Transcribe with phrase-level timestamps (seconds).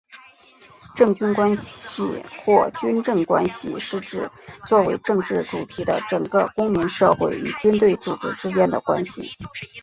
[0.95, 2.01] 政军关系
[2.43, 4.27] 或军政关系是指
[4.65, 9.29] 作为政治主体的整个公民社会与军队组织之间的关系。